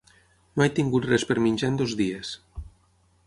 [0.59, 2.35] No he tingut res per menjar en dos dies.